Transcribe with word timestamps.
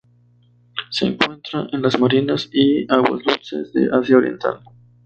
Se 0.89 1.05
encuentra 1.05 1.67
en 1.71 1.83
las 1.83 1.99
marinas 1.99 2.49
y 2.51 2.91
aguas 2.91 3.21
dulces 3.23 3.71
de 3.73 3.87
Asia 3.93 4.17
Oriental. 4.17 4.59